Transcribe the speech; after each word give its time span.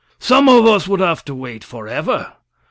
"Some 0.17 0.49
of 0.49 0.65
us 0.65 0.87
would 0.87 0.99
have 0.99 1.23
to 1.25 1.35
wait 1.35 1.63
forever. 1.63 2.33